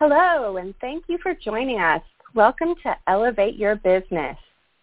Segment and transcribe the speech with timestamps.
[0.00, 2.02] Hello, and thank you for joining us.
[2.32, 4.36] Welcome to Elevate Your Business.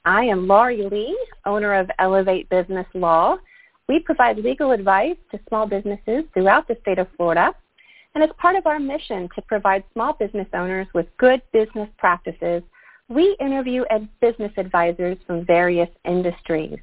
[0.04, 3.38] I am Laurie Lee, owner of Elevate Business Law.
[3.88, 7.56] We provide legal advice to small businesses throughout the state of Florida.
[8.14, 12.62] And as part of our mission to provide small business owners with good business practices,
[13.08, 13.86] we interview
[14.20, 16.78] business advisors from various industries.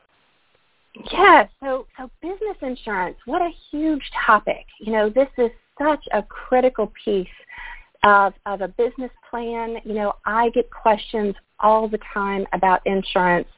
[1.12, 4.64] Yes, so so business insurance, what a huge topic.
[4.80, 7.28] You know, this is such a critical piece
[8.02, 9.77] of of a business plan.
[9.84, 13.48] You know, I get questions all the time about insurance.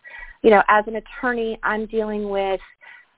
[0.42, 2.59] You know, as an attorney, I'm dealing with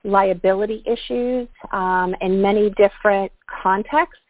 [0.04, 4.20] liability issues um, in many different contexts.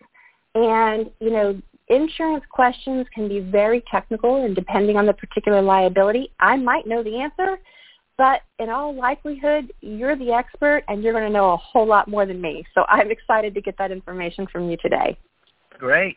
[0.54, 6.30] And, you know, insurance questions can be very technical and depending on the particular liability,
[6.40, 7.58] I might know the answer,
[8.16, 12.08] but in all likelihood, you're the expert and you're going to know a whole lot
[12.08, 12.64] more than me.
[12.74, 15.18] So I'm excited to get that information from you today.
[15.78, 16.16] Great.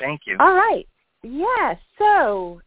[0.00, 0.36] Thank you.
[0.40, 0.86] All right.
[1.22, 1.76] Yes.
[1.98, 2.62] So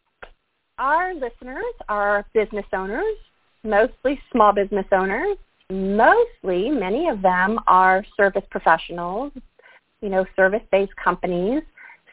[0.78, 3.16] our listeners are business owners,
[3.64, 5.38] mostly small business owners.
[5.74, 9.32] Mostly, many of them are service professionals,
[10.02, 11.64] you know, service-based companies.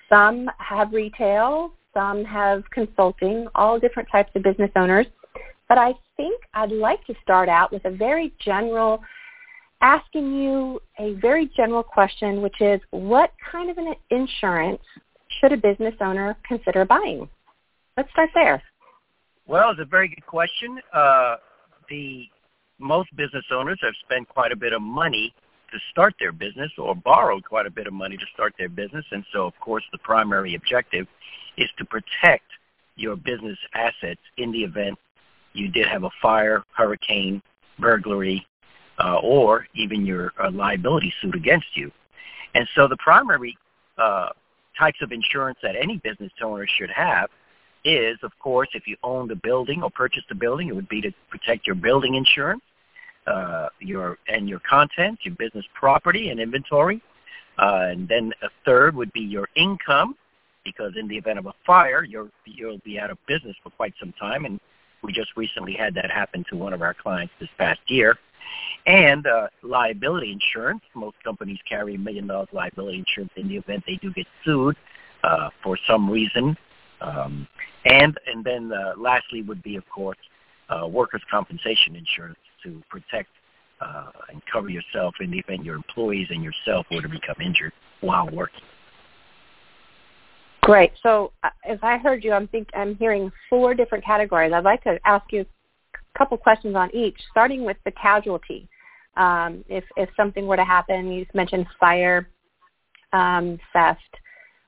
[0.09, 5.05] Some have retail, some have consulting, all different types of business owners.
[5.69, 9.03] But I think I'd like to start out with a very general,
[9.83, 14.81] asking you a very general question, which is what kind of an insurance
[15.39, 17.29] should a business owner consider buying?
[17.99, 18.63] Let's start there.
[19.47, 20.79] Well, it's a very good question.
[20.95, 21.37] Uh,
[21.91, 22.27] the
[22.81, 25.35] most business owners have spent quite a bit of money
[25.73, 29.05] to start their business or borrowed quite a bit of money to start their business.
[29.13, 31.07] And so, of course, the primary objective
[31.57, 32.45] is to protect
[32.97, 34.99] your business assets in the event
[35.53, 37.43] you did have a fire, hurricane,
[37.79, 38.47] burglary,
[39.03, 41.91] uh, or even your uh, liability suit against you.
[42.55, 43.57] And so the primary
[43.99, 44.29] uh,
[44.79, 47.31] types of insurance that any business owner should have
[47.85, 51.01] is, of course, if you own the building or purchased the building, it would be
[51.01, 52.63] to protect your building insurance,
[53.27, 57.03] uh, your and your content, your business property and inventory.
[57.59, 60.17] Uh, and then a third would be your income,
[60.65, 63.93] because in the event of a fire, you're, you'll be out of business for quite
[64.01, 64.59] some time, and
[65.03, 68.19] we just recently had that happen to one of our clients this past year.
[68.87, 70.81] And uh, liability insurance.
[70.95, 74.77] Most companies carry a million dollars liability insurance in the event they do get sued
[75.23, 76.57] uh, for some reason.
[77.01, 77.47] Um,
[77.85, 80.19] and and then uh, lastly would be, of course,
[80.69, 83.29] uh, workers' compensation insurance to protect
[83.81, 87.73] uh, and cover yourself in the event your employees and yourself were to become injured
[88.01, 88.61] while working.
[90.63, 90.93] Great.
[91.03, 94.53] So uh, as I heard you, I'm think I'm hearing four different categories.
[94.55, 98.69] I'd like to ask you a couple questions on each, starting with the casualty.
[99.17, 102.29] Um, if if something were to happen, you mentioned fire,
[103.13, 104.01] um, theft.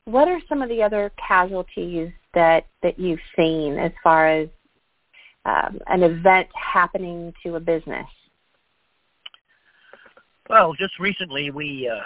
[0.05, 4.49] What are some of the other casualties that that you've seen as far as
[5.45, 8.07] um, an event happening to a business?
[10.49, 12.03] Well, just recently we uh,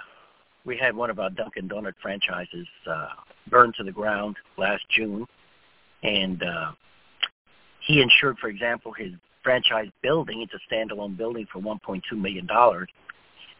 [0.64, 3.08] we had one of our Dunkin' Donut franchises uh,
[3.48, 5.26] burned to the ground last June,
[6.02, 6.72] and uh,
[7.80, 10.42] he insured, for example, his franchise building.
[10.42, 12.88] It's a standalone building for 1.2 million dollars,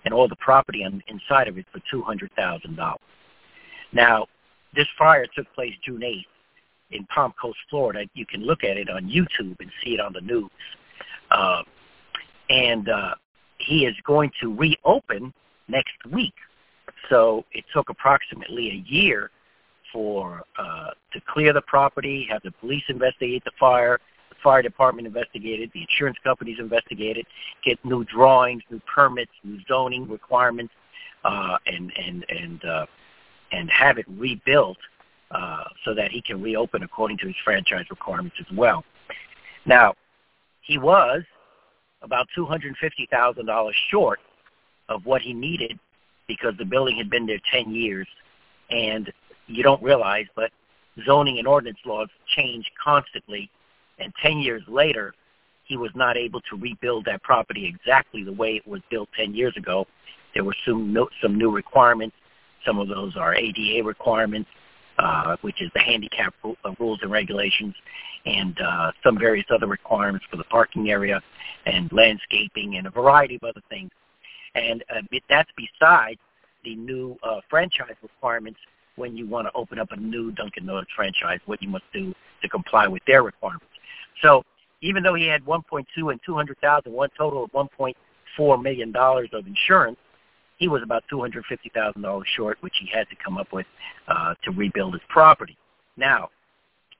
[0.05, 3.01] and all the property inside of it for 200 thousand dollars.
[3.93, 4.27] Now,
[4.75, 6.25] this fire took place June 8th
[6.91, 8.05] in Palm Coast, Florida.
[8.15, 10.51] You can look at it on YouTube and see it on the news.
[11.31, 11.63] Uh,
[12.49, 13.15] and uh,
[13.59, 15.33] he is going to reopen
[15.69, 16.35] next week.
[17.09, 19.31] So it took approximately a year
[19.93, 23.99] for uh, to clear the property, have the police investigate the fire,
[24.29, 27.27] the fire department investigate the insurance companies investigate it,
[27.65, 30.73] get new drawings, new permits, new zoning requirements,
[31.25, 32.87] uh, and and and uh,
[33.53, 34.79] and have it rebuilt
[35.31, 38.85] uh, so that he can reopen according to his franchise requirements as well.
[39.65, 39.95] Now,
[40.61, 41.23] he was
[42.03, 44.21] about $250,000 short
[44.89, 45.79] of what he needed
[46.29, 48.07] because the building had been there 10 years,
[48.71, 49.13] and
[49.47, 50.51] you don't realize, but
[51.05, 53.51] zoning and ordinance laws change constantly,
[53.99, 55.15] and 10 years later,
[55.65, 59.35] he was not able to rebuild that property exactly the way it was built 10
[59.35, 59.87] years ago.
[60.35, 62.15] There were some some new requirements.
[62.65, 64.49] Some of those are ADA requirements,
[64.99, 67.75] uh, which is the handicap uh, rules and regulations,
[68.25, 71.23] and uh, some various other requirements for the parking area
[71.67, 73.91] and landscaping and a variety of other things.
[74.55, 76.19] And uh, that's besides
[76.65, 78.59] the new uh, franchise requirements
[78.97, 82.15] when you want to open up a new Dunkin' Donuts franchise, what you must do
[82.43, 83.67] to comply with their requirements.
[84.23, 84.43] So
[84.81, 89.99] even though he had 1.2 and 200,000, one total of 1.4 million dollars of insurance,
[90.57, 93.67] he was about $250,000 short, which he had to come up with
[94.09, 95.57] uh, to rebuild his property.
[95.97, 96.31] Now,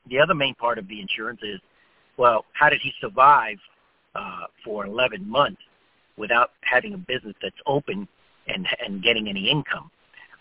[0.09, 1.61] the other main part of the insurance is,
[2.17, 3.57] well, how did he survive
[4.15, 5.61] uh, for 11 months
[6.17, 8.09] without having a business that's open
[8.49, 9.91] and and getting any income?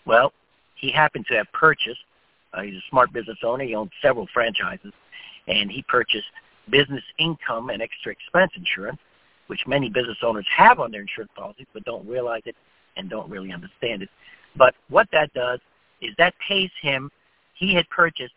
[0.06, 0.32] Well,
[0.76, 2.00] he happened to have purchased.
[2.54, 3.64] Uh, he's a smart business owner.
[3.64, 4.92] He owns several franchises,
[5.48, 6.26] and he purchased
[6.70, 8.98] business income and extra expense insurance,
[9.48, 12.56] which many business owners have on their insurance policies but don't realize it
[12.96, 14.08] and don't really understand it.
[14.56, 15.60] But what that does
[16.00, 17.10] is that pays him.
[17.54, 18.34] He had purchased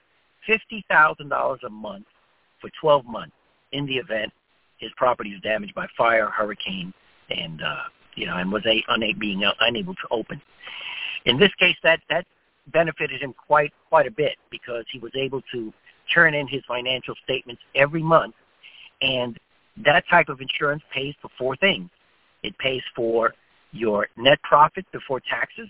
[0.47, 2.05] fifty thousand dollars a month
[2.61, 3.35] for twelve months
[3.71, 4.31] in the event
[4.79, 6.93] his property is damaged by fire, hurricane,
[7.29, 7.83] and uh,
[8.15, 10.41] you know, and was a, una- being unable to open.
[11.25, 12.25] In this case, that that
[12.71, 15.73] benefited him quite quite a bit because he was able to
[16.13, 18.35] turn in his financial statements every month,
[19.01, 19.37] and
[19.85, 21.89] that type of insurance pays for four things.
[22.43, 23.33] It pays for
[23.71, 25.69] your net profit before taxes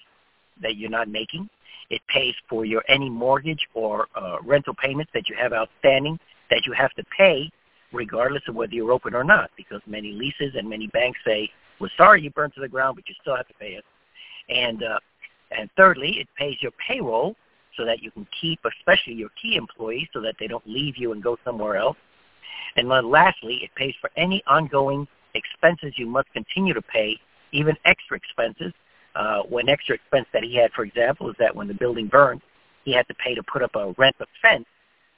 [0.62, 1.50] that you're not making.
[1.90, 6.19] It pays for your any mortgage or uh, rental payments that you have outstanding
[6.50, 7.50] that you have to pay
[7.92, 11.50] regardless of whether you're open or not because many leases and many banks say,
[11.80, 13.86] we're sorry you burned to the ground, but you still have to pay it.
[14.50, 15.00] And, uh,
[15.57, 17.36] and thirdly, it pays your payroll
[17.78, 21.13] so that you can keep especially your key employees so that they don't leave you
[21.13, 21.98] and go somewhere else.
[22.75, 27.18] And then lastly, it pays for any ongoing expenses you must continue to pay,
[27.51, 28.74] even extra expenses.
[29.16, 32.42] Uh, one extra expense that he had, for example, is that when the building burned,
[32.86, 34.66] he had to pay to put up a rent a fence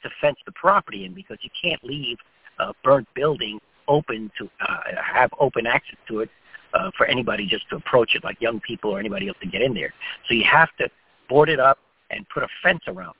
[0.02, 2.18] to fence the property in because you can't leave
[2.58, 6.30] a burnt building open to uh, have open access to it
[6.74, 9.62] uh, for anybody just to approach it, like young people or anybody else to get
[9.62, 9.92] in there.
[10.28, 10.88] So you have to
[11.28, 11.78] board it up
[12.10, 13.14] and put a fence around.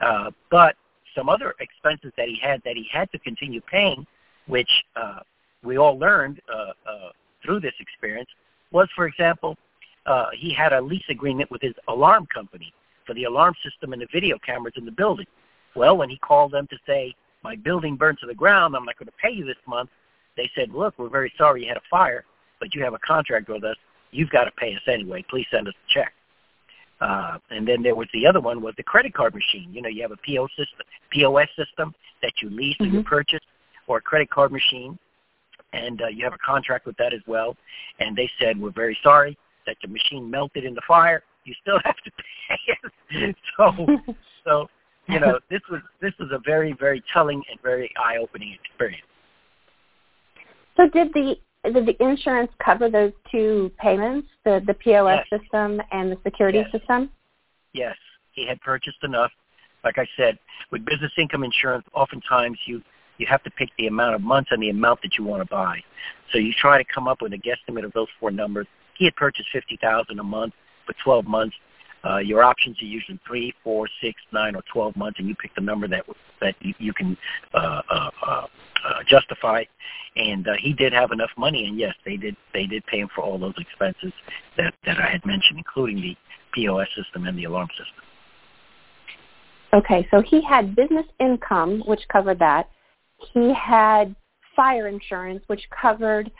[0.00, 0.76] Uh, but
[1.14, 4.06] some other expenses that he had that he had to continue paying,
[4.46, 5.20] which uh,
[5.64, 7.10] we all learned uh, uh,
[7.44, 8.28] through this experience,
[8.70, 9.56] was, for example,
[10.06, 12.72] uh, he had a lease agreement with his alarm company
[13.06, 15.26] for the alarm system and the video cameras in the building.
[15.74, 18.98] Well, when he called them to say, my building burned to the ground, I'm not
[18.98, 19.90] going to pay you this month,
[20.36, 22.24] they said, look, we're very sorry you had a fire,
[22.60, 23.76] but you have a contract with us.
[24.10, 25.24] You've got to pay us anyway.
[25.28, 26.12] Please send us a check.
[27.00, 29.72] Uh, and then there was the other one was the credit card machine.
[29.72, 32.94] You know, you have a PO system, POS system that you lease mm-hmm.
[32.94, 33.40] or you purchase,
[33.86, 34.98] or a credit card machine,
[35.72, 37.56] and uh, you have a contract with that as well.
[38.00, 39.36] And they said, we're very sorry
[39.66, 41.22] that the machine melted in the fire.
[41.44, 43.36] You still have to pay it.
[43.56, 44.68] so, so
[45.08, 49.06] you know, this was this was a very very telling and very eye opening experience.
[50.76, 55.40] So did the did the insurance cover those two payments, the the POS yes.
[55.40, 56.70] system and the security yes.
[56.72, 57.10] system?
[57.72, 57.96] Yes,
[58.32, 59.30] he had purchased enough.
[59.84, 60.38] Like I said,
[60.72, 62.82] with business income insurance, oftentimes you
[63.18, 65.48] you have to pick the amount of months and the amount that you want to
[65.48, 65.80] buy.
[66.32, 68.66] So you try to come up with a guesstimate of those four numbers.
[68.96, 70.54] He had purchased fifty thousand a month
[70.86, 71.56] for twelve months.
[72.04, 75.54] Uh, your options are usually three, four, six, nine, or twelve months, and you pick
[75.54, 76.04] the number that
[76.40, 77.16] that you, you can
[77.54, 78.46] uh, uh, uh,
[78.86, 79.64] uh, justify.
[80.16, 83.08] And uh, he did have enough money, and yes, they did they did pay him
[83.14, 84.12] for all those expenses
[84.56, 86.16] that that I had mentioned, including the
[86.52, 88.04] POS system and the alarm system.
[89.74, 92.70] Okay, so he had business income, which covered that.
[93.32, 94.14] He had
[94.54, 96.30] fire insurance, which covered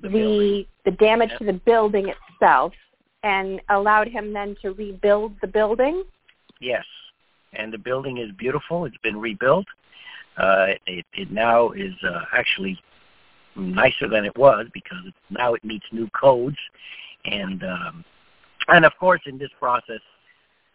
[0.00, 1.38] the the, the damage yep.
[1.38, 2.72] to the building itself,
[3.22, 6.04] and allowed him then to rebuild the building.
[6.60, 6.84] Yes,
[7.52, 8.84] and the building is beautiful.
[8.84, 9.66] It's been rebuilt.
[10.36, 12.78] Uh, it, it now is uh, actually
[13.54, 16.56] nicer than it was because now it meets new codes,
[17.24, 18.04] and um,
[18.68, 20.00] and of course in this process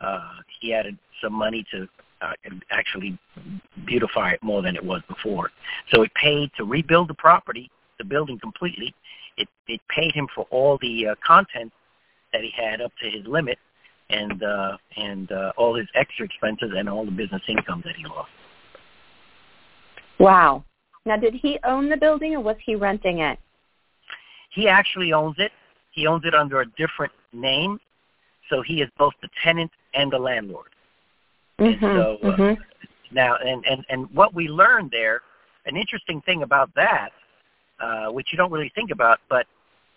[0.02, 1.88] uh, he added some money to
[2.22, 2.34] uh,
[2.72, 3.18] actually
[3.86, 5.52] beautify it more than it was before.
[5.92, 8.94] So it paid to rebuild the property, the building completely.
[9.38, 11.72] It it paid him for all the uh, content
[12.34, 13.58] that he had up to his limit,
[14.10, 18.06] and uh, and uh, all his extra expenses and all the business income that he
[18.06, 18.30] lost.
[20.20, 20.64] Wow.
[21.06, 23.40] Now, did he own the building or was he renting it?
[24.52, 25.52] He actually owns it.
[25.92, 27.80] He owns it under a different name.
[28.50, 30.70] so he is both the tenant and the landlord.
[31.60, 32.62] Mm-hmm, and so uh, mm-hmm.
[33.16, 35.22] now, and and and what we learned there,
[35.66, 37.10] an interesting thing about that,
[37.80, 39.48] uh, which you don't really think about, but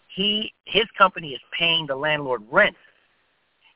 [0.09, 2.77] he his company is paying the landlord rent,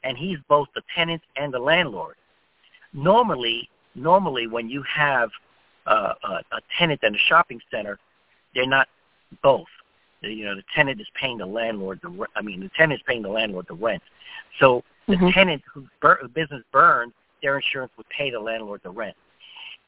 [0.03, 2.17] and he's both the tenant and the landlord.
[2.95, 5.31] Normally, normally when you have
[5.87, 7.99] uh, a, a tenant in a shopping center,
[8.55, 8.89] they're not
[9.43, 9.67] both.
[10.23, 12.27] The, you know, the tenant is paying the landlord the.
[12.35, 14.03] I mean, the tenant is paying the landlord the rent.
[14.59, 15.35] So the Mhm.
[15.35, 17.13] tenant whose bur- business burned,
[17.45, 19.15] their insurance would pay the landlord the rent,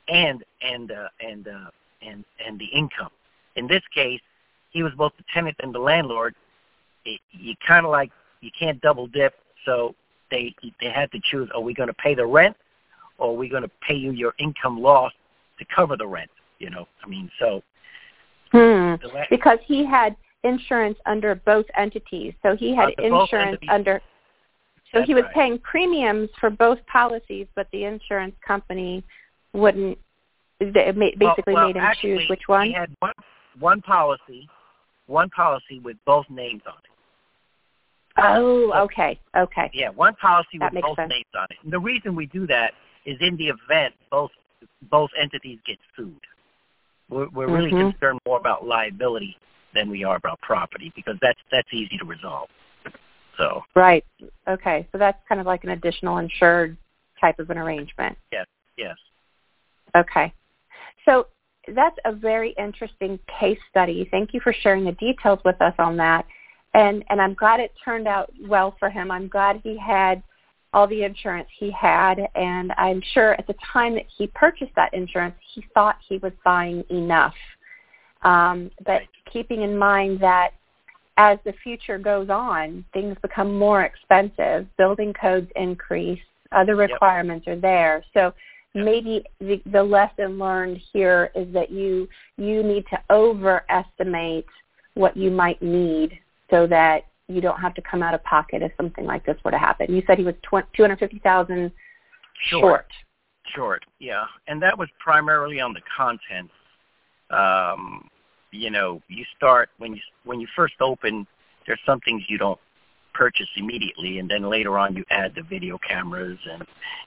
[0.09, 1.71] and and uh, and uh,
[2.03, 3.11] and and the income.
[3.57, 4.21] In this case,
[4.71, 6.35] he was both the tenant and the landlord.
[7.07, 9.35] It, you kind of like you can't double dip,
[9.65, 9.95] so
[10.31, 12.55] they they had to choose: are we going to pay the rent,
[13.19, 15.13] or are we going to pay you your income loss
[15.59, 16.31] to cover the rent?
[16.59, 17.63] You know, I mean, so
[18.53, 18.95] Hmm.
[19.03, 22.35] la- Because he had insurance under both entities.
[22.43, 24.01] So he had both insurance under
[24.97, 25.35] so That's he was right.
[25.35, 29.05] paying premiums for both policies, but the insurance company
[29.53, 29.99] wouldn't
[30.59, 32.69] basically well, well, made him actually, choose which one.
[32.69, 33.13] He had one
[33.59, 34.49] one policy,
[35.07, 36.91] one policy with both names on it.
[38.19, 39.71] Oh, okay, okay.
[39.75, 41.11] Yeah, one policy That with both sense.
[41.11, 41.59] names on it.
[41.63, 42.73] And the reason we do that
[43.05, 44.31] is in the event both
[44.91, 46.17] both entities get sued.
[47.11, 47.93] We're, we're really Mhm.
[47.93, 49.37] concerned more about liability
[49.75, 52.49] than we are about property because that's that's easy to resolve.
[53.37, 54.05] So Right.
[54.49, 54.87] Okay.
[54.93, 56.77] So that's kind of like an additional insured
[57.21, 58.17] type of an arrangement.
[58.33, 58.97] yes, yes.
[59.97, 60.33] Okay.
[61.05, 61.29] So
[61.75, 64.07] that's a very interesting case study.
[64.11, 66.25] Thank you for sharing the details with us on that.
[66.75, 69.11] And and I'm glad it turned out well for him.
[69.11, 70.23] I'm glad he had
[70.73, 74.93] all the insurance he had and I'm sure at the time that he purchased that
[74.93, 77.35] insurance he thought he was buying enough.
[78.23, 79.09] Um, but Right.
[79.33, 80.53] keeping in mind that
[81.17, 86.21] as the future goes on, things become more expensive, building codes increase,
[86.53, 86.91] other Yep.
[86.91, 88.05] requirements are there.
[88.13, 88.35] So
[88.75, 94.47] maybe the, the lesson learned here is that you you need to overestimate
[94.95, 96.19] what you might need
[96.51, 99.51] so that you don't have to come out of pocket if something like this were
[99.51, 99.93] to happen.
[99.93, 101.73] You said he was tw- 250,000
[102.49, 102.87] short.
[103.55, 106.51] Short, yeah, and that was primarily on the content.
[107.31, 108.09] Um,
[108.53, 111.27] you know, you start when you when you first open.
[111.67, 112.59] There's some things you don't
[113.15, 116.65] purchase immediately, and then later on you add the video cameras and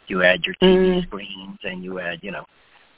[0.08, 1.04] you add your TV Mm.
[1.04, 2.46] screens and you add, you know,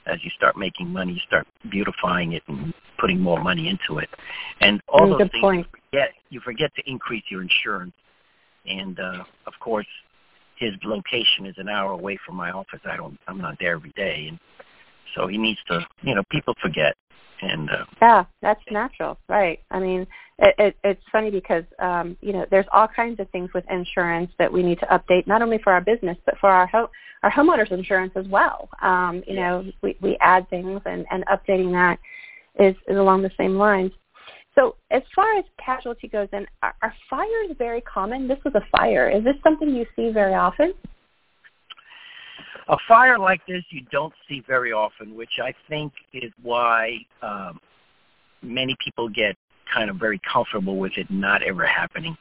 [0.07, 4.09] as you start making money, you start beautifying it and putting more money into it,
[4.61, 5.59] and all Mm, those good things point.
[5.59, 6.13] you forget.
[6.29, 7.93] You forget to increase your insurance,
[8.65, 9.87] and uh, of course,
[10.55, 12.79] his location is an hour away from my office.
[12.85, 14.39] I don't, I'm not there every day, and
[15.15, 16.95] so he needs to, you know, people forget,
[17.41, 19.59] and uh, Yeah, that's natural, right?
[19.71, 20.07] I mean,
[20.39, 24.31] it, it, it's funny because um, you know there's all kinds of things with insurance
[24.39, 26.89] that we need to update, not only for our business but for our ho-
[27.23, 28.69] our homeowners insurance as well.
[28.81, 31.99] Um, you know, we, we add things, and, and updating that
[32.63, 33.91] is, is along the same lines.
[34.55, 38.27] So, as far as casualty goes, then are, are fires very common?
[38.27, 39.09] This was a fire.
[39.09, 40.73] Is this something you see very often?
[42.69, 47.59] A fire like this you don't see very often, which I think is why um,
[48.41, 49.35] many people get
[49.73, 52.17] kind of very comfortable with it not ever happening.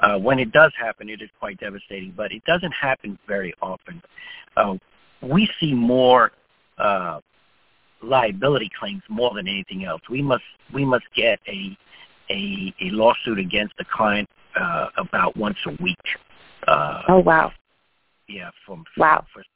[0.00, 4.02] Uh, when it does happen, it is quite devastating, but it doesn't happen very often.
[4.56, 4.74] Uh,
[5.22, 6.32] we see more
[6.78, 7.20] uh,
[8.02, 10.02] liability claims more than anything else.
[10.10, 11.76] We must we must get a
[12.30, 15.98] a, a lawsuit against the client uh, about once a week.
[16.66, 17.52] Uh, Oh wow.
[18.28, 19.26] yeah, from Wow.
[19.32, 19.53] For, for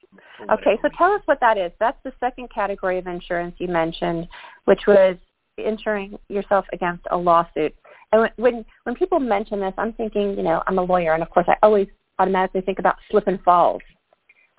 [0.50, 1.72] Okay, so tell us what that is.
[1.80, 4.28] That's the second category of insurance you mentioned,
[4.64, 5.16] which was
[5.58, 7.74] insuring yourself against a lawsuit.
[8.12, 11.30] And when when, people mention this, I'm thinking, you know, I'm a lawyer, and of
[11.30, 11.88] course, I always
[12.18, 13.82] automatically think about slip and falls.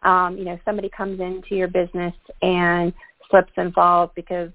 [0.04, 2.94] Um, you know, somebody comes into your business and
[3.30, 4.52] slips and falls because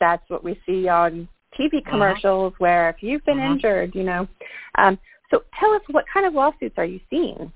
[0.00, 2.54] that's what we see on TV commercials.
[2.58, 3.52] Where if you've been Mhm.
[3.52, 4.26] injured, you know.
[4.76, 4.98] Um,
[5.30, 7.52] so tell us what kind of lawsuits are you seeing?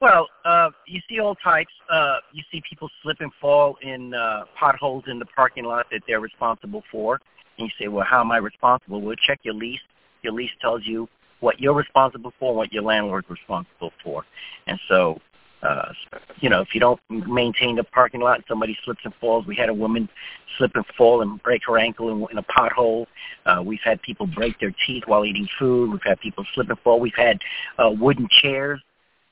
[0.00, 1.72] Well, uh, you see all types.
[1.90, 6.02] Uh, you see people slip and fall in uh, potholes in the parking lot that
[6.06, 7.20] they're responsible for.
[7.58, 9.00] And you say, well, how am I responsible?
[9.00, 9.80] Well, check your lease.
[10.22, 11.08] Your lease tells you
[11.40, 14.24] what you're responsible for and what your landlord's responsible for.
[14.68, 15.20] And so,
[15.62, 15.92] uh,
[16.38, 19.68] you know, if you don't maintain the parking lot somebody slips and falls, we had
[19.68, 20.08] a woman
[20.56, 23.06] slip and fall and break her ankle in, in a pothole.
[23.46, 25.90] Uh, we've had people break their teeth while eating food.
[25.90, 27.00] We've had people slip and fall.
[27.00, 27.40] We've had
[27.78, 28.80] uh, wooden chairs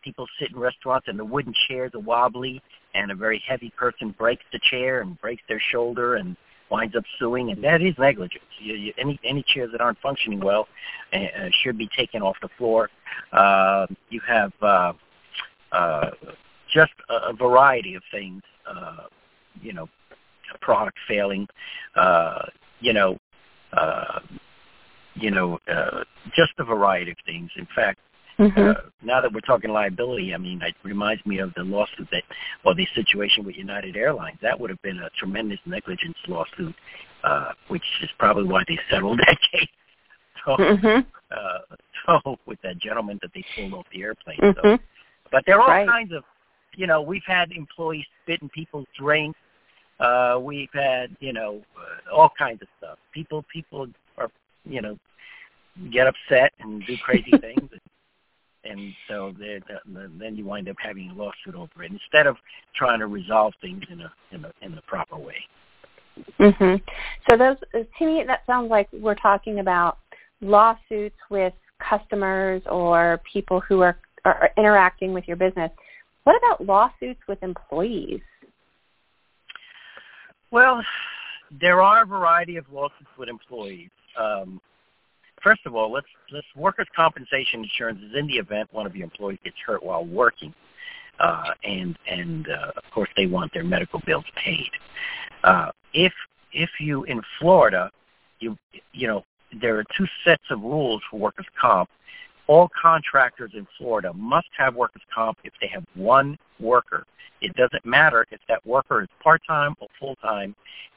[0.06, 2.62] people sit in restaurants and the wooden chairs are wobbly
[2.94, 6.36] and a very heavy person breaks the chair and breaks their shoulder and
[6.70, 8.44] winds up suing, and that is negligence.
[8.60, 10.68] You, you, any any chairs that aren't functioning well
[11.12, 12.88] uh, uh, should be taken off the floor.
[13.32, 14.92] Uh, you have uh,
[15.72, 16.10] uh,
[16.72, 18.42] just a, a variety of things.
[18.68, 19.06] Uh,
[19.60, 19.88] you know,
[20.60, 21.46] product failing.
[21.94, 22.46] Uh,
[22.80, 23.18] you know,
[23.72, 24.20] uh,
[25.14, 27.50] you know, uh, just a variety of things.
[27.56, 27.98] In fact,
[28.38, 28.60] Mm-hmm.
[28.60, 32.22] Uh, now that we're talking liability, I mean, it reminds me of the lawsuit that,
[32.64, 34.38] or the situation with United Airlines.
[34.42, 36.74] That would have been a tremendous negligence lawsuit,
[37.24, 39.68] uh, which is probably why they settled that case.
[40.44, 41.00] So, mm-hmm.
[41.30, 41.76] uh,
[42.24, 44.38] so with that gentleman that they pulled off the airplane.
[44.38, 44.74] Mm-hmm.
[44.74, 44.78] So,
[45.32, 45.88] but there are all right.
[45.88, 46.22] kinds of,
[46.76, 49.38] you know, we've had employees spit in people's drinks.
[49.98, 52.98] Uh, we've had, you know, uh, all kinds of stuff.
[53.14, 53.86] People, people
[54.18, 54.30] are,
[54.66, 54.98] you know,
[55.90, 57.70] get upset and do crazy things
[58.68, 59.34] and so
[60.18, 62.36] then you wind up having a lawsuit over it instead of
[62.74, 65.36] trying to resolve things in a in a in the proper way.
[66.38, 66.82] Mhm.
[67.28, 69.98] So those to me that sounds like we're talking about
[70.40, 75.70] lawsuits with customers or people who are, are interacting with your business.
[76.24, 78.20] What about lawsuits with employees?
[80.50, 80.82] Well,
[81.60, 83.90] there are a variety of lawsuits with employees.
[84.18, 84.60] Um,
[85.42, 89.04] first of all, let's let's workers' compensation insurance is in the event one of your
[89.04, 90.54] employees gets hurt while working,
[91.20, 94.70] uh, and and uh, of course they want their medical bills paid.
[95.44, 96.12] Uh, if
[96.52, 97.90] if you in Florida,
[98.40, 98.56] you
[98.92, 99.24] you know
[99.60, 101.88] there are two sets of rules for workers' comp.
[102.48, 107.04] All contractors in Florida must have workers' comp if they have one worker.
[107.40, 110.54] It doesn't matter if that worker is part-time or full-time.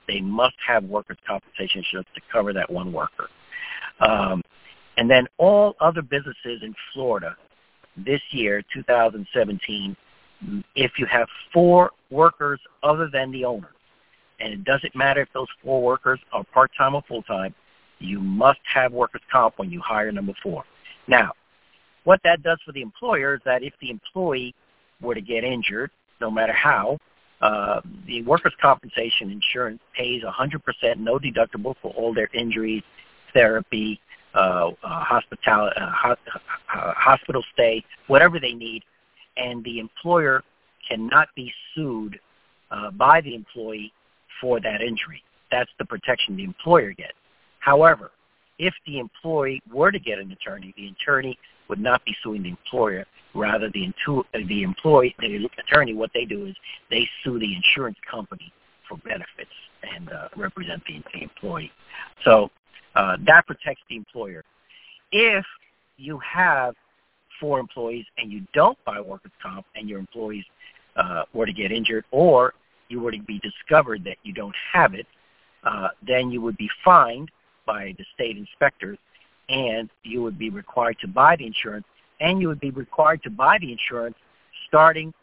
[0.08, 3.30] They must have workers' compensation insurance to cover that one worker.
[4.00, 4.44] Um,
[4.98, 7.36] and then all other businesses in Florida
[8.06, 9.96] this year, 2017,
[10.76, 13.72] if you have four workers other than the owner,
[14.40, 17.54] and it doesn't matter if those four workers are part-time or full-time,
[18.00, 20.64] you must have workers' comp when you hire number four.
[21.08, 21.34] Now,
[22.06, 24.56] what that does for the employer is that if the employee
[25.02, 25.92] were to get injured,
[26.22, 26.98] no matter how,
[27.42, 32.84] uh, the workers' compensation insurance pays 100% no deductible for all their injuries,
[33.34, 34.00] therapy,
[34.34, 36.16] uh, uh, hospital, uh, ho-
[36.74, 38.84] uh, hospital stay, whatever they need,
[39.38, 40.44] and the employer
[40.88, 42.20] cannot be sued
[42.72, 43.92] uh, by the employee
[44.40, 45.24] for that injury.
[45.52, 47.14] That's the protection the employer gets.
[47.60, 48.12] However,
[48.58, 51.38] if the employee were to get an attorney, the attorney
[51.70, 53.06] would not be suing the employer.
[53.34, 56.56] Rather, the, intu- the employee, the attorney, what they do is
[56.90, 58.52] they sue the insurance company
[58.88, 59.52] for benefits
[59.96, 61.72] and uh, represent the, the employee.
[62.26, 62.50] So
[63.00, 64.44] uh, that protects the employer.
[65.14, 65.46] If
[65.96, 66.76] you have
[67.40, 70.44] four employees and you don't buy workers' comp and your employees
[70.98, 72.54] uh, were to get injured or
[72.90, 75.08] you were to be discovered that you don't have it,
[75.64, 77.32] uh, then you would be fined
[77.66, 78.98] by the state inspectors
[79.48, 81.86] and you would be required to buy the insurance
[82.20, 84.18] and you would be required to buy the insurance
[84.68, 85.14] starting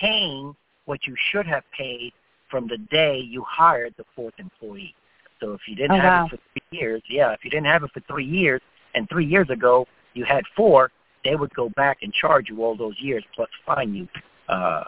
[0.00, 2.12] paying what you should have paid
[2.50, 4.94] from the day you hired the fourth employee.
[5.40, 6.24] So if you didn't oh, have wow.
[6.26, 8.60] it for three years, yeah, if you didn't have it for three years,
[8.94, 10.90] and three years ago you had four,
[11.24, 14.08] they would go back and charge you all those years plus fine you
[14.48, 14.84] uh,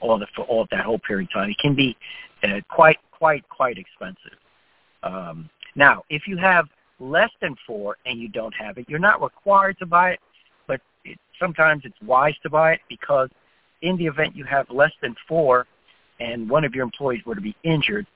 [0.00, 1.50] all the for all that whole period of time.
[1.50, 1.96] It can be
[2.42, 4.38] uh, quite quite quite expensive.
[5.02, 6.66] Um, now, if you have
[6.98, 10.20] less than four and you don't have it, you're not required to buy it,
[10.66, 13.28] but it, sometimes it's wise to buy it because
[13.82, 15.66] in the event you have less than four
[16.18, 18.06] and one of your employees were to be injured,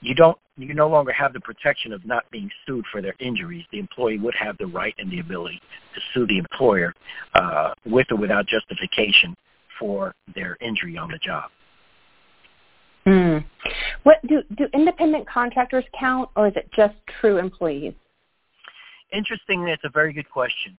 [0.00, 3.64] you don't you no longer have the protection of not being sued for their injuries.
[3.72, 5.60] The employee would have the right and the ability
[5.94, 6.94] to sue the employer
[7.34, 9.36] uh, with or without justification
[9.78, 11.50] for their injury on the job.
[13.04, 13.38] Hmm.
[14.02, 17.94] What do do independent contractors count, or is it just true employees?
[19.12, 20.76] Interestingly, it's a very good question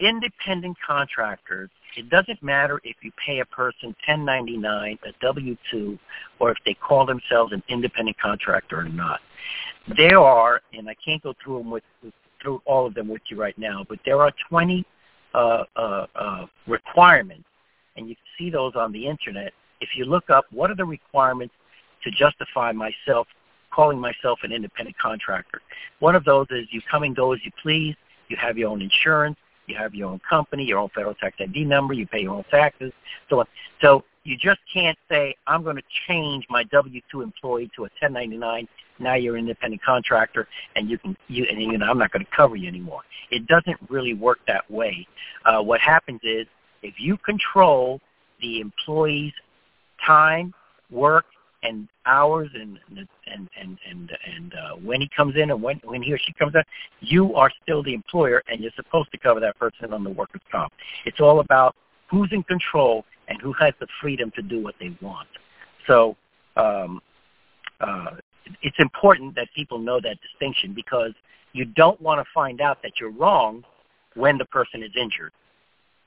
[0.00, 5.98] independent contractors, it doesn't matter if you pay a person 1099, a W-2,
[6.38, 9.20] or if they call themselves an independent contractor or not.
[9.96, 11.82] There are, and I can't go through them with
[12.40, 14.86] through all of them with you right now, but there are 20
[15.34, 17.48] uh, uh, uh, requirements,
[17.96, 19.52] and you can see those on the internet.
[19.80, 21.54] If you look up what are the requirements
[22.04, 23.26] to justify myself
[23.72, 25.60] calling myself an independent contractor,
[25.98, 27.96] one of those is you come and go as you please.
[28.28, 29.36] You have your own insurance
[29.68, 32.44] you have your own company, your own federal tax ID number, you pay your own
[32.50, 32.92] taxes,
[33.28, 33.46] so on.
[33.80, 38.68] So you just can't say, I'm going to change my W-2 employee to a 1099.
[38.98, 42.24] Now you're an independent contractor, and you can, you, and you know, I'm not going
[42.24, 43.02] to cover you anymore.
[43.30, 45.06] It doesn't really work that way.
[45.44, 46.46] Uh, what happens is,
[46.82, 48.00] if you control
[48.40, 49.32] the employee's
[50.04, 50.52] time,
[50.90, 51.26] work,
[51.62, 56.02] and hours and and and and and uh, when he comes in and when when
[56.02, 56.64] he or she comes out,
[57.00, 60.42] you are still the employer and you're supposed to cover that person on the workers'
[60.50, 60.72] comp.
[61.04, 61.74] It's all about
[62.10, 65.28] who's in control and who has the freedom to do what they want.
[65.86, 66.16] So
[66.56, 67.00] um,
[67.80, 68.16] uh,
[68.62, 71.12] it's important that people know that distinction because
[71.52, 73.64] you don't want to find out that you're wrong
[74.14, 75.32] when the person is injured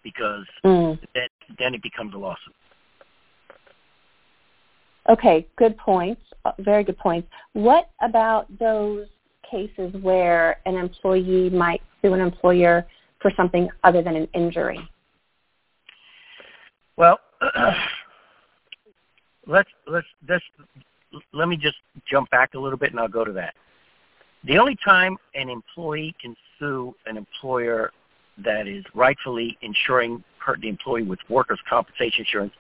[0.04, 1.00] because mm.
[1.14, 1.28] then,
[1.60, 2.56] then it becomes a lawsuit.
[5.10, 6.22] Okay, good points.
[6.46, 7.28] Uh, very good points.
[7.54, 9.08] What about those
[9.50, 12.88] cases where an employee might sue an employer
[13.22, 14.80] for something other than an injury?
[16.98, 17.20] Well,
[19.48, 20.46] let's let's just
[21.34, 21.78] let me just
[22.10, 23.54] jump back a little bit and I'll go to that.
[24.44, 27.92] The only time an employee can sue an employer
[28.40, 30.24] that is rightfully insuring
[30.62, 32.54] the employee with workers' compensation insurance,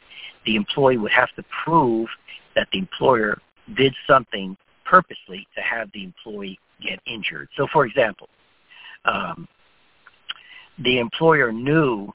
[0.45, 2.07] the employee would have to prove
[2.55, 3.39] that the employer
[3.75, 7.47] did something purposely to have the employee get injured.
[7.55, 8.27] So, for example,
[9.05, 9.47] um,
[10.79, 12.11] the employer knew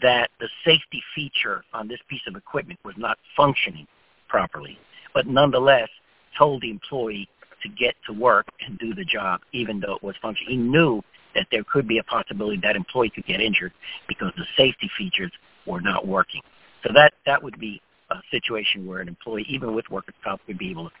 [0.00, 3.86] that the safety feature on this piece of equipment was not functioning
[4.28, 4.78] properly,
[5.14, 5.88] but nonetheless
[6.36, 7.28] told the employee
[7.62, 10.50] to get to work and do the job even though it was functioning.
[10.50, 11.02] He knew
[11.34, 13.72] that there could be a possibility that employee could get injured
[14.08, 15.32] because the safety features
[15.66, 16.40] were not working.
[16.82, 20.58] So that, that would be a situation where an employee, even with workers' comp, would
[20.58, 20.92] be able to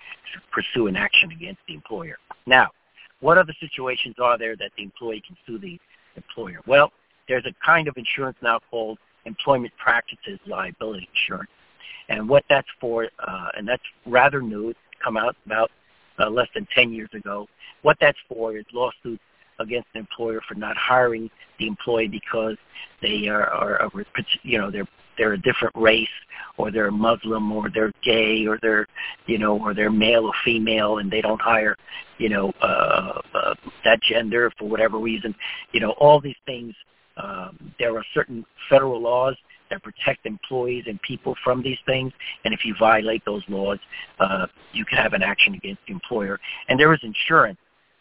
[0.52, 2.16] pursue an action against the employer.
[2.46, 2.70] Now,
[3.20, 5.78] what other situations are there that the employee can sue the
[6.16, 6.60] employer?
[6.66, 6.92] Well,
[7.28, 11.50] there's a kind of insurance now called employment practices liability insurance.
[12.08, 15.70] And what that's for, uh, and that's rather new, it's come out about
[16.18, 17.46] uh, less than 10 years ago.
[17.82, 19.22] What that's for is lawsuits
[19.62, 22.56] against an employer for not hiring the employee because
[23.00, 23.90] they are, are,
[24.42, 26.08] you know, they're they're a different race
[26.56, 28.86] or they're Muslim or they're gay or they're
[29.26, 31.76] you know or they're male or female and they don't hire
[32.16, 35.34] you know uh, uh, that gender for whatever reason
[35.72, 36.74] you know all these things
[37.18, 39.36] um, there are certain federal laws
[39.70, 42.12] that protect employees and people from these things.
[42.44, 43.78] And if you violate those laws,
[44.20, 46.38] uh, you can have an action against the employer.
[46.68, 47.58] And there is insurance,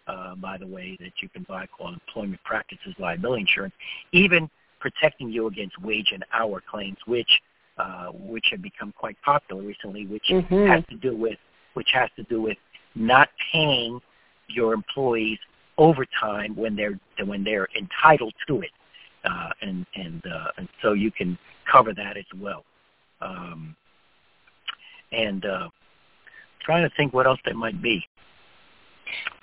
[0.07, 3.73] uh, by the way, that you can buy called employment practices liability insurance,
[4.11, 7.41] even protecting you against wage and hour claims, which
[7.77, 10.67] uh, which have become quite popular recently, which mm-hmm.
[10.67, 11.37] has to do with
[11.73, 12.57] which has to do with
[12.95, 13.99] not paying
[14.47, 15.39] your employees
[15.77, 18.71] overtime when they're when they're entitled to it
[19.25, 21.37] uh, and and uh, and so you can
[21.71, 22.63] cover that as well.
[23.21, 23.75] Um,
[25.11, 25.69] and uh,
[26.63, 28.03] trying to think what else there might be.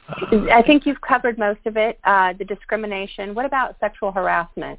[0.08, 1.98] I think you've covered most of it.
[2.04, 3.34] Uh, the discrimination.
[3.34, 4.78] What about sexual harassment?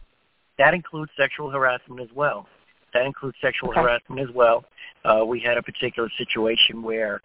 [0.57, 2.47] That includes sexual harassment as well.
[2.93, 3.81] That includes sexual okay.
[3.81, 4.65] harassment as well.
[5.05, 7.21] Uh, we had a particular situation where,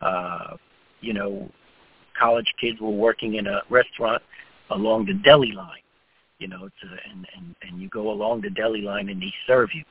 [0.00, 0.56] uh,
[1.00, 1.48] you know,
[2.18, 4.22] college kids were working in a restaurant
[4.70, 5.82] along the deli line,
[6.38, 9.70] you know, to, and, and, and you go along the deli line and they serve
[9.74, 9.84] you.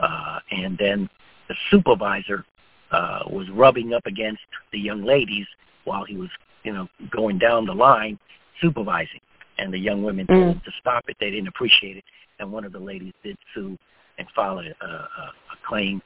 [0.00, 1.08] Uh, and then
[1.48, 2.44] the supervisor
[2.90, 5.46] uh, was rubbing up against the young ladies
[5.84, 6.30] while he was,
[6.64, 8.18] you know, going down the line
[8.60, 9.20] supervising.
[9.58, 10.52] And the young women told mm.
[10.52, 11.16] him to stop it.
[11.20, 12.04] They didn't appreciate it.
[12.40, 13.78] And one of the ladies did sue
[14.18, 15.32] and file a, a, a
[15.68, 16.02] claim,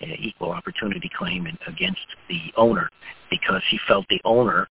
[0.00, 2.90] an equal opportunity claim against the owner
[3.30, 4.68] because he felt the owner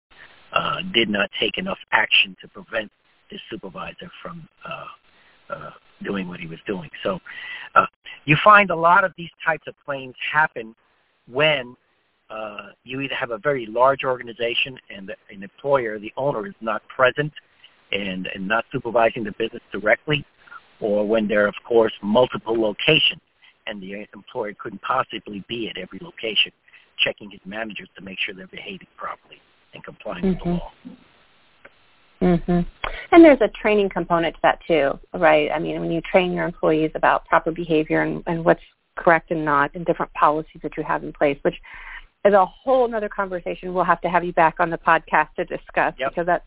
[0.54, 2.92] uh, did not take enough action to prevent
[3.30, 5.72] his supervisor from uh, uh,
[6.04, 6.90] doing what he was doing.
[7.04, 7.20] So
[7.76, 7.86] uh,
[8.26, 10.76] you find a lot of these types of claims happen
[11.32, 11.76] when
[12.30, 16.82] uh, you either have a very large organization and an employer, the owner, is not
[16.88, 17.34] present
[17.92, 20.26] and, and not supervising the business directly,
[20.80, 23.22] or when there are, of course, multiple locations
[23.68, 26.52] and the employer couldn't possibly be at every location,
[26.98, 29.38] checking his managers to make sure they're behaving properly
[29.74, 30.30] and complying mm-hmm.
[30.30, 30.90] with the mm-hmm.
[30.90, 30.96] law.
[32.22, 32.66] Mhm.
[33.12, 35.50] And there's a training component to that too, right?
[35.52, 38.62] I mean, when you train your employees about proper behavior and, and what's
[38.98, 41.56] correct and not, and different policies that you have in place, which
[42.30, 43.74] is a whole other conversation.
[43.74, 46.12] We'll have to have you back on the podcast to discuss yep.
[46.12, 46.46] because that's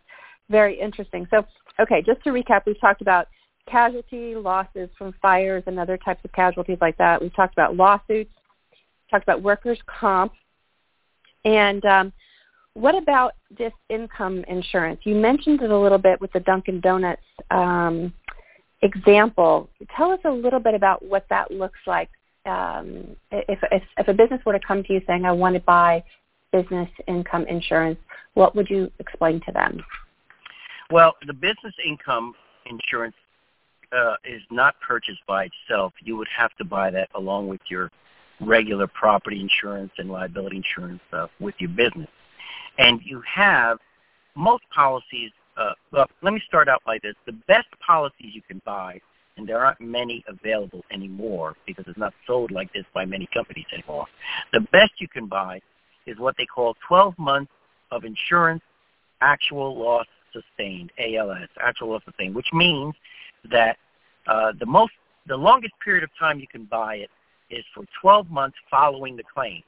[0.49, 1.27] very interesting.
[1.31, 1.45] So,
[1.81, 3.27] okay, just to recap, we've talked about
[3.69, 7.21] casualty losses from fires and other types of casualties like that.
[7.21, 8.33] We've talked about lawsuits,
[9.11, 10.33] talked about workers' comp,
[11.45, 12.13] and um,
[12.75, 15.01] what about this income insurance?
[15.05, 18.13] You mentioned it a little bit with the Dunkin' Donuts um,
[18.83, 19.69] example.
[19.97, 22.09] Tell us a little bit about what that looks like.
[22.45, 25.61] Um, if, if, if a business were to come to you saying, I want to
[25.61, 26.03] buy
[26.53, 27.99] business income insurance,
[28.35, 29.83] what would you explain to them?
[30.91, 32.35] Well, the business income
[32.67, 33.15] insurance
[33.93, 35.93] uh, is not purchased by itself.
[36.03, 37.91] You would have to buy that along with your
[38.41, 42.09] regular property insurance and liability insurance uh, with your business.
[42.79, 43.79] And you have
[44.35, 45.31] most policies.
[45.57, 49.01] Uh, well, let me start out by this: the best policies you can buy,
[49.37, 53.67] and there aren't many available anymore because it's not sold like this by many companies
[53.73, 54.07] anymore.
[54.53, 55.61] The best you can buy
[56.07, 57.53] is what they call 12 months
[57.91, 58.63] of insurance
[59.21, 62.95] actual loss sustained, ALS, actual loss sustained, which means
[63.51, 63.77] that
[64.27, 64.93] uh, the most,
[65.27, 67.11] the longest period of time you can buy it
[67.51, 69.63] is for 12 months following the claim.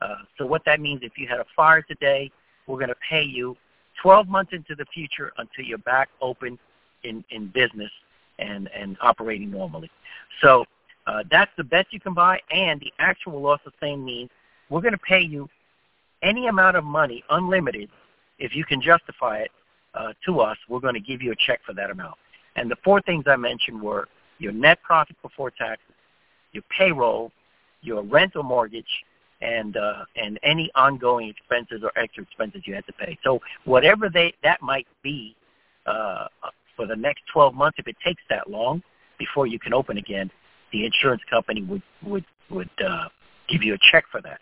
[0.00, 2.30] Uh, so what that means, if you had a fire today,
[2.66, 3.56] we're going to pay you
[4.02, 6.58] 12 months into the future until you're back open
[7.04, 7.90] in, in business
[8.38, 9.90] and, and operating normally.
[10.42, 10.64] So
[11.06, 14.30] uh, that's the best you can buy, and the actual loss sustained means
[14.70, 15.48] we're going to pay you
[16.22, 17.90] any amount of money, unlimited,
[18.38, 19.50] if you can justify it
[19.94, 22.16] uh, to us, we're going to give you a check for that amount.
[22.56, 25.94] And the four things I mentioned were your net profit before taxes,
[26.52, 27.30] your payroll,
[27.82, 29.04] your rental mortgage,
[29.40, 33.18] and uh, and any ongoing expenses or extra expenses you had to pay.
[33.22, 35.36] So whatever they that might be
[35.86, 36.28] uh,
[36.76, 38.82] for the next 12 months, if it takes that long
[39.18, 40.30] before you can open again,
[40.72, 43.08] the insurance company would would would uh,
[43.48, 44.40] give you a check for that.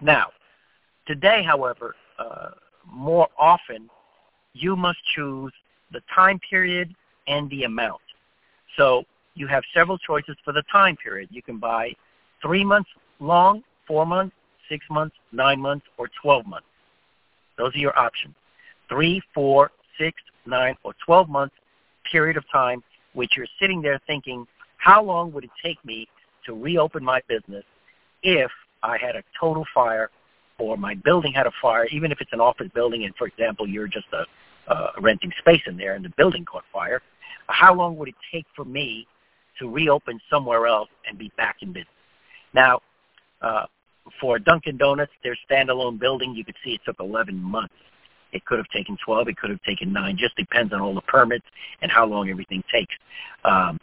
[0.00, 0.28] Now,
[1.06, 2.50] today, however, uh,
[2.86, 3.90] more often
[4.52, 5.52] you must choose
[5.92, 6.94] the time period
[7.26, 8.00] and the amount.
[8.76, 11.28] So you have several choices for the time period.
[11.30, 11.92] You can buy
[12.42, 14.34] three months long, four months,
[14.68, 16.66] six months, nine months, or 12 months.
[17.58, 18.34] Those are your options.
[18.88, 21.54] Three, four, six, nine, or 12 months
[22.10, 22.82] period of time,
[23.14, 24.46] which you're sitting there thinking,
[24.78, 26.08] how long would it take me
[26.46, 27.64] to reopen my business
[28.22, 28.50] if
[28.82, 30.10] I had a total fire
[30.58, 33.66] or my building had a fire, even if it's an office building and, for example,
[33.66, 34.24] you're just a,
[35.00, 37.02] renting space in there and the building caught fire,
[37.48, 39.04] how long would it take for me
[39.58, 41.88] to reopen somewhere else and be back in business?
[42.54, 42.80] Now,
[43.42, 43.64] uh,
[44.20, 47.74] for Dunkin' Donuts, their standalone building, you could see it took 11 months.
[48.32, 49.28] It could have taken 12.
[49.28, 50.16] It could have taken 9.
[50.16, 51.44] Just depends on all the permits
[51.82, 52.94] and how long everything takes.
[53.44, 53.78] Um,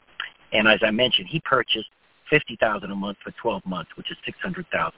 [0.53, 1.89] and as I mentioned, he purchased
[2.29, 4.91] 50000 a month for 12 months, which is $600,000.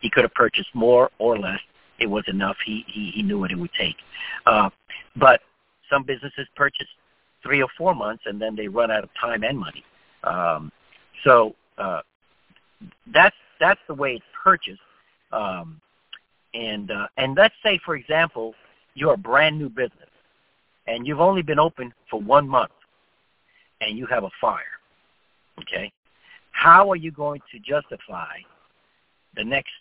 [0.00, 1.60] He could have purchased more or less.
[1.98, 2.56] It was enough.
[2.64, 3.96] He he, he knew what it would take.
[4.46, 4.68] Uh,
[5.16, 5.40] but
[5.90, 6.88] some businesses purchase
[7.42, 9.84] three or four months and then they run out of time and money.
[10.24, 10.72] Um,
[11.22, 12.00] so uh,
[13.12, 14.80] that's that's the way it's purchased.
[15.32, 15.80] Um,
[16.54, 18.54] and uh, and let's say, for example,
[18.94, 20.08] you're a brand new business
[20.86, 22.72] and you've only been open for one month
[23.80, 24.62] and you have a fire.
[25.60, 25.92] Okay,
[26.52, 28.36] how are you going to justify
[29.36, 29.72] the next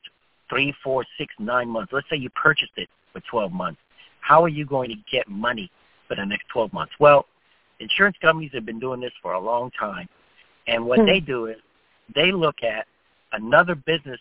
[0.49, 1.91] three, four, six, nine months.
[1.93, 3.79] Let's say you purchased it for 12 months.
[4.21, 5.71] How are you going to get money
[6.07, 6.93] for the next 12 months?
[6.99, 7.25] Well,
[7.79, 10.07] insurance companies have been doing this for a long time.
[10.67, 11.05] And what hmm.
[11.05, 11.57] they do is
[12.13, 12.85] they look at
[13.31, 14.19] another business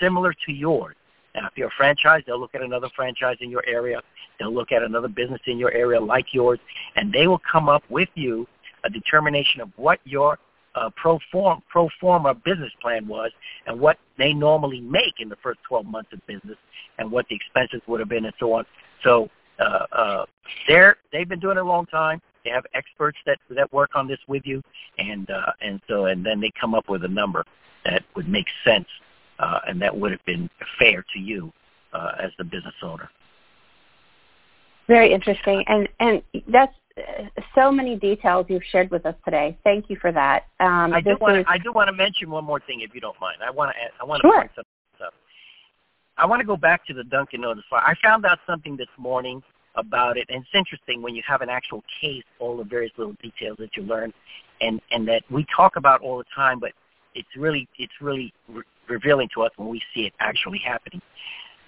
[0.00, 0.96] similar to yours.
[1.34, 4.00] Now, if you're a franchise, they'll look at another franchise in your area.
[4.38, 6.58] They'll look at another business in your area like yours,
[6.96, 8.46] and they will come up with you
[8.84, 10.38] a determination of what your
[10.74, 13.30] uh, pro, form, pro forma business plan was
[13.66, 16.56] and what they normally make in the first 12 months of business
[16.98, 18.64] and what the expenses would have been and so on.
[19.02, 20.26] So uh, uh,
[20.68, 22.20] they're, they've been doing it a long time.
[22.44, 24.62] They have experts that, that work on this with you,
[24.98, 27.42] and uh, and so and then they come up with a number
[27.86, 28.86] that would make sense
[29.38, 31.52] uh, and that would have been fair to you
[31.92, 33.08] uh, as the business owner.
[34.86, 36.74] Very interesting, and and that's
[37.54, 39.58] so many details you've shared with us today.
[39.64, 40.44] Thank you for that.
[40.60, 41.50] Um, I do want to.
[41.50, 43.38] I do want to mention one more thing, if you don't mind.
[43.44, 43.76] I want to.
[44.00, 44.40] I want to sure.
[44.40, 44.70] point something
[45.02, 45.14] out.
[46.16, 47.82] I want to go back to the Dunkin' Donuts fire.
[47.84, 49.42] I found out something this morning
[49.74, 53.16] about it, and it's interesting when you have an actual case, all the various little
[53.22, 54.12] details that you learn,
[54.60, 56.72] and and that we talk about all the time, but
[57.14, 61.00] it's really it's really re- revealing to us when we see it actually happening.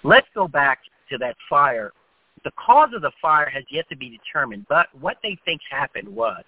[0.03, 1.91] Let's go back to that fire
[2.43, 6.07] the cause of the fire has yet to be determined, but what they think happened
[6.07, 6.43] was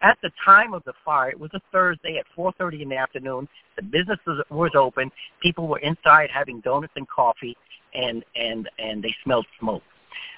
[0.00, 3.48] at the time of the fire, it was a Thursday at 4.30 in the afternoon.
[3.76, 4.18] The business
[4.50, 5.10] was open.
[5.42, 7.56] People were inside having donuts and coffee,
[7.94, 9.82] and, and, and they smelled smoke.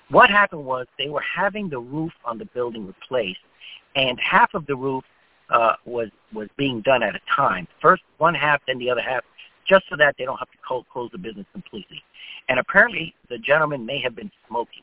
[0.08, 3.40] What happened was they were having the roof on the building replaced,
[3.96, 5.04] and half of the roof
[5.50, 7.66] uh, was, was being done at a time.
[7.80, 9.22] First one half, then the other half,
[9.68, 12.02] just so that they don't have to close the business completely.
[12.48, 14.82] And apparently the gentleman may have been smoking.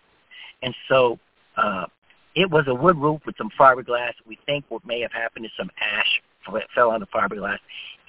[0.61, 1.19] And so
[1.57, 1.85] uh,
[2.35, 4.13] it was a wood roof with some fiberglass.
[4.27, 6.21] We think what may have happened is some ash
[6.75, 7.59] fell on the fiberglass.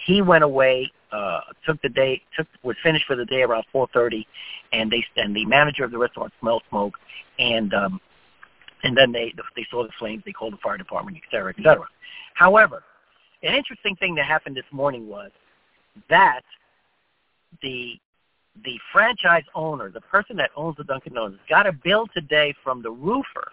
[0.06, 4.26] He went away, uh, took the day, took was finished for the day around 4:30,
[4.72, 6.98] and they and the manager of the restaurant smelled smoke,
[7.38, 8.00] and um,
[8.82, 10.22] and then they they saw the flames.
[10.26, 11.86] They called the fire department, et cetera, et cetera.
[12.34, 12.82] However,
[13.42, 15.30] an interesting thing that happened this morning was
[16.08, 16.42] that
[17.62, 17.98] the
[18.64, 22.82] the franchise owner, the person that owns the Dunkin' Donuts, got a bill today from
[22.82, 23.50] the roofer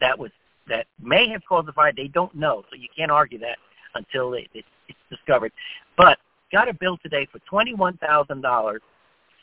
[0.00, 0.30] that was
[0.68, 1.92] that may have caused the fire.
[1.94, 3.58] They don't know, so you can't argue that
[3.94, 5.52] until it, it, it's discovered.
[5.96, 6.18] But
[6.52, 8.82] got a bill today for twenty-one thousand dollars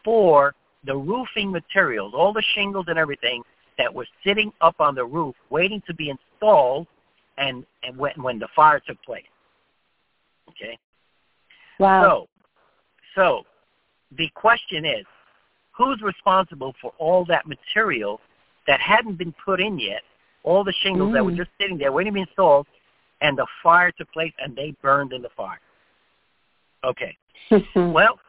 [0.04, 0.54] for
[0.86, 3.44] the roofing materials, all the shingles and everything
[3.78, 6.88] that was sitting up on the roof waiting to be installed,
[7.38, 9.24] and and when when the fire took place.
[10.50, 10.78] Okay.
[11.80, 12.04] Wow.
[12.04, 12.28] So,
[13.16, 13.46] so
[14.16, 15.06] the question is,
[15.72, 18.20] who's responsible for all that material
[18.68, 20.02] that hadn't been put in yet,
[20.44, 21.14] all the shingles mm.
[21.14, 21.38] that were mm.
[21.38, 22.68] just sitting there waiting to be installed,
[23.22, 25.60] and the fire took place and they burned in the fire?
[26.84, 27.18] Okay.
[27.76, 28.20] well,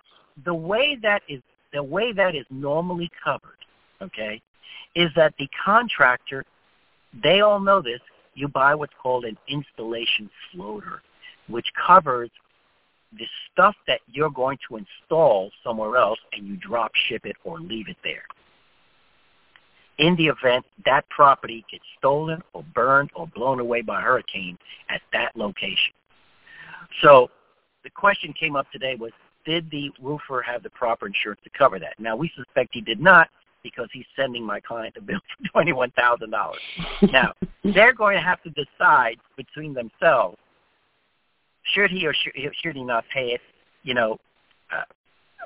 [0.45, 3.59] the way that is the way that is normally covered,
[4.01, 4.41] okay,
[4.95, 6.45] is that the contractor,
[7.23, 8.01] they all know this,
[8.35, 11.03] you buy what's called an installation floater,
[11.49, 12.31] which covers
[13.17, 17.59] the stuff that you're going to install somewhere else and you drop ship it or
[17.59, 18.25] leave it there.
[19.99, 24.57] In the event that property gets stolen or burned or blown away by a hurricane
[24.91, 25.93] at that location.
[27.03, 27.31] So
[27.83, 29.13] the question came up today was,
[29.45, 31.95] did the roofer have the proper insurance to cover that?
[31.99, 33.29] Now we suspect he did not
[33.63, 36.61] because he's sending my client a bill for twenty-one thousand dollars.
[37.11, 37.33] now
[37.65, 40.37] they're going to have to decide between themselves
[41.73, 43.41] should he or should, should he not pay it?
[43.83, 44.19] You know,
[44.73, 44.85] uh,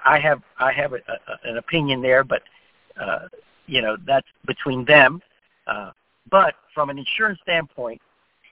[0.04, 2.42] I have I have a, a, an opinion there, but
[3.00, 3.28] uh,
[3.66, 5.20] you know that's between them.
[5.66, 5.90] Uh,
[6.30, 8.00] but from an insurance standpoint,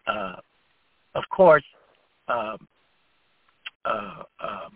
[0.07, 0.37] uh,
[1.15, 1.65] of course,
[2.29, 2.67] um,
[3.85, 4.69] uh, uh,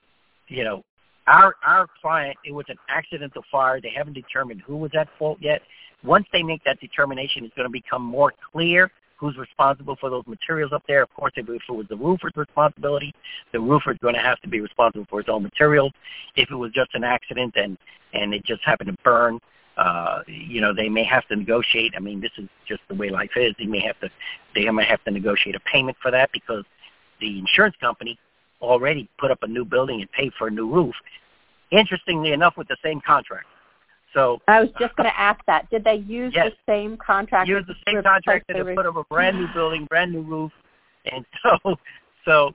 [0.49, 0.83] you know,
[1.27, 3.81] our our client it was an accidental fire.
[3.81, 5.63] They haven't determined who was at fault yet.
[6.03, 8.91] Once they make that determination, it's going to become more clear
[9.25, 11.03] who's responsible for those materials up there.
[11.03, 13.15] Of course, if it was the roofer's responsibility,
[13.53, 15.93] the roofer's going to have to be responsible for his own materials.
[16.37, 17.79] If it was just an accident and
[18.13, 19.41] and it just happened to burn,
[19.79, 21.95] uh, you know, they may have to negotiate.
[21.97, 23.55] I mean, this is just the way life is.
[23.59, 24.11] They may have to
[24.55, 26.65] they may have to negotiate a payment for that because
[27.21, 28.19] the insurance company
[28.61, 30.95] already put up a new building and paid for a new roof.
[31.71, 33.47] Interestingly enough, with the same contract.
[34.15, 35.69] So I was just going to ask that.
[35.71, 37.49] Did they use yes, the same contract?
[37.49, 40.53] Use the same contractor to put up a brand new building, brand new roof,
[41.13, 41.77] and so
[42.25, 42.53] so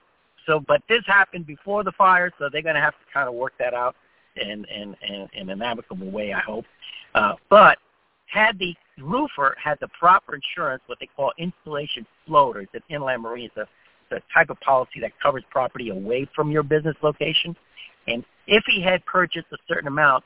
[0.47, 0.63] so.
[0.65, 3.53] But this happened before the fire, so they're going to have to kind of work
[3.59, 3.95] that out
[4.37, 6.65] in in in, in an amicable way, I hope.
[7.13, 7.77] Uh, but
[8.27, 13.45] had the roofer had the proper insurance, what they call installation floaters at Inland Marine,
[13.45, 13.61] it's a,
[14.11, 17.55] it's a type of policy that covers property away from your business location.
[18.07, 20.23] And if he had purchased a certain amount,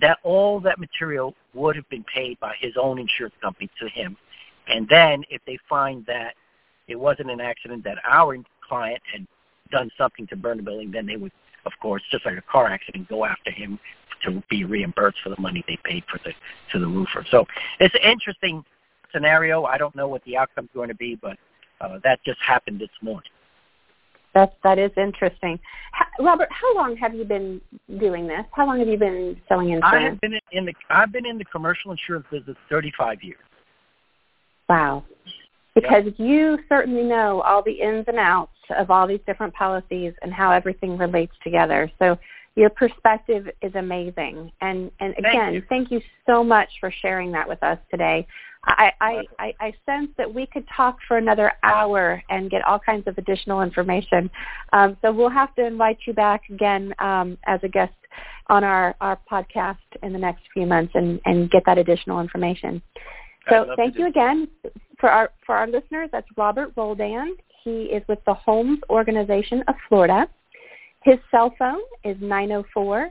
[0.00, 4.16] that all that material would have been paid by his own insurance company to him.
[4.68, 6.34] And then if they find that
[6.86, 9.26] it wasn't an accident, that our client had
[9.70, 11.32] done something to burn the building, then they would,
[11.66, 13.78] of course, just like a car accident, go after him
[14.24, 16.32] to be reimbursed for the money they paid for the
[16.72, 17.24] to the roofer.
[17.30, 17.46] So
[17.78, 18.64] it's an interesting
[19.12, 19.64] scenario.
[19.64, 21.36] I don't know what the outcome is going to be, but
[21.80, 23.30] uh, that just happened this morning.
[24.34, 25.58] That that is interesting.
[25.92, 27.60] How, Robert, how long have you been
[27.98, 28.44] doing this?
[28.52, 29.94] How long have you been selling insurance?
[29.94, 33.38] I have been in the I've been in the commercial insurance business 35 years.
[34.68, 35.04] Wow.
[35.74, 36.14] Because yep.
[36.18, 40.52] you certainly know all the ins and outs of all these different policies and how
[40.52, 41.90] everything relates together.
[41.98, 42.16] So
[42.56, 44.52] your perspective is amazing.
[44.60, 48.26] And and again, thank you, thank you so much for sharing that with us today.
[48.64, 52.78] I, I, I, I sense that we could talk for another hour and get all
[52.78, 54.30] kinds of additional information.
[54.72, 57.94] Um, so we'll have to invite you back again um, as a guest
[58.48, 62.82] on our, our podcast in the next few months and, and get that additional information.
[63.48, 64.48] So thank you again.
[64.98, 67.36] For our, for our listeners, that's Robert Roldan.
[67.64, 70.28] He is with the Holmes Organization of Florida.
[71.02, 73.10] His cell phone is 904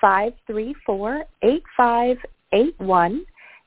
[0.00, 3.26] 534 8581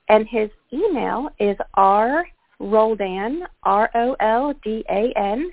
[0.10, 5.52] and his email is rroldan, R-O-L-D-A-N,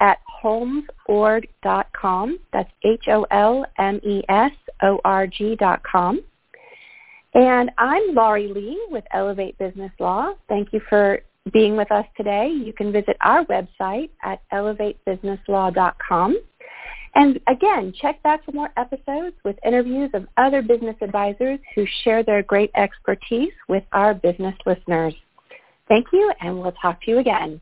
[0.00, 2.38] at holmesorg.com.
[2.52, 3.16] That's H-O-L-M-E-S-O-R-G
[5.56, 6.20] dot com.
[7.34, 10.34] And I'm Laurie Lee with Elevate Business Law.
[10.48, 11.20] Thank you for
[11.52, 12.48] being with us today.
[12.48, 16.36] You can visit our website at elevatebusinesslaw.com.
[17.14, 22.22] And again, check back for more episodes with interviews of other business advisors who share
[22.22, 25.14] their great expertise with our business listeners.
[25.88, 27.60] Thank you, and we'll talk to you again.